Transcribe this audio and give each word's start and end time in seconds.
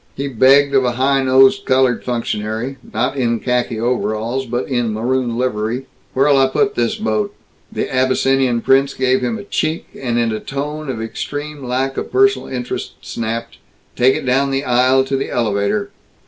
He 0.15 0.27
begged 0.27 0.73
of 0.73 0.83
a 0.83 0.93
high 0.93 1.21
nosed 1.21 1.63
colored 1.63 2.03
functionary 2.03 2.77
not 2.91 3.15
in 3.17 3.39
khaki 3.39 3.79
overalls 3.79 4.47
but 4.47 4.67
in 4.67 4.91
maroon 4.91 5.37
livery 5.37 5.85
"Where'll 6.15 6.39
I 6.39 6.47
put 6.47 6.73
this 6.73 6.95
boat?" 6.95 7.35
The 7.71 7.87
Abyssinian 7.87 8.61
prince 8.61 8.95
gave 8.95 9.21
him 9.21 9.37
a 9.37 9.43
check, 9.43 9.81
and 9.95 10.17
in 10.17 10.31
a 10.31 10.39
tone 10.39 10.89
of 10.89 11.03
extreme 11.03 11.63
lack 11.63 11.97
of 11.97 12.11
personal 12.11 12.47
interest 12.47 12.93
snapped, 13.01 13.59
"Take 13.95 14.15
it 14.15 14.25
down 14.25 14.49
the 14.49 14.63
aisle 14.65 15.03
to 15.03 15.15
the 15.15 15.29
elevator." 15.29 15.91